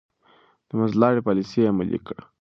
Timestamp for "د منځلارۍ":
0.67-1.21